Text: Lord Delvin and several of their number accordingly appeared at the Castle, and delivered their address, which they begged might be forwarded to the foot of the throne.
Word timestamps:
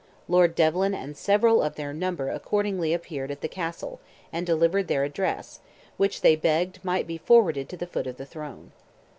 Lord 0.27 0.55
Delvin 0.55 0.95
and 0.95 1.15
several 1.15 1.61
of 1.61 1.75
their 1.75 1.93
number 1.93 2.31
accordingly 2.31 2.91
appeared 2.91 3.29
at 3.29 3.41
the 3.41 3.47
Castle, 3.47 3.99
and 4.33 4.47
delivered 4.47 4.87
their 4.87 5.03
address, 5.03 5.59
which 5.97 6.21
they 6.21 6.35
begged 6.35 6.83
might 6.83 7.05
be 7.05 7.19
forwarded 7.19 7.69
to 7.69 7.77
the 7.77 7.85
foot 7.85 8.07
of 8.07 8.17
the 8.17 8.25
throne. 8.25 8.71